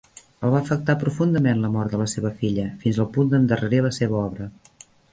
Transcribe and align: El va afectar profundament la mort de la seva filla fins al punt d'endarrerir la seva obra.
El 0.45 0.53
va 0.53 0.61
afectar 0.63 0.95
profundament 1.03 1.61
la 1.67 1.71
mort 1.77 1.95
de 1.95 2.01
la 2.03 2.09
seva 2.15 2.33
filla 2.41 2.67
fins 2.87 3.01
al 3.05 3.11
punt 3.19 3.33
d'endarrerir 3.35 3.87
la 3.91 3.97
seva 4.03 4.23
obra. 4.27 4.53